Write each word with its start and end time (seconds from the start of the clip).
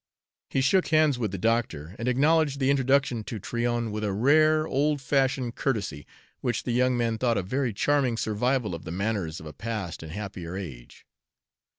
He 0.49 0.61
shook 0.61 0.87
hands 0.87 1.19
with 1.19 1.31
the 1.31 1.37
doctor, 1.37 1.95
and 1.99 2.07
acknowledged 2.07 2.59
the 2.59 2.71
introduction 2.71 3.23
to 3.25 3.37
Tryon 3.37 3.91
with 3.91 4.03
a 4.03 4.11
rare 4.11 4.65
old 4.67 4.99
fashioned 4.99 5.53
courtesy, 5.53 6.07
which 6.39 6.63
the 6.63 6.71
young 6.71 6.97
man 6.97 7.19
thought 7.19 7.37
a 7.37 7.43
very 7.43 7.71
charming 7.71 8.17
survival 8.17 8.73
of 8.73 8.83
the 8.83 8.89
manners 8.91 9.39
of 9.39 9.45
a 9.45 9.53
past 9.53 10.01
and 10.01 10.11
happier 10.11 10.57
age. 10.57 11.05